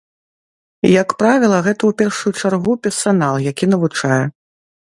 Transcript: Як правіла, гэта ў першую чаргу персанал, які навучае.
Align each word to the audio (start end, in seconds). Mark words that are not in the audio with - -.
Як 1.01 1.09
правіла, 1.19 1.59
гэта 1.67 1.77
ў 1.87 1.91
першую 2.01 2.33
чаргу 2.41 2.71
персанал, 2.87 3.35
які 3.53 3.65
навучае. 3.75 4.23